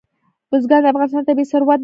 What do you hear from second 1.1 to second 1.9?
طبعي ثروت دی.